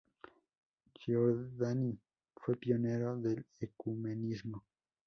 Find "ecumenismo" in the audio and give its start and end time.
3.59-4.63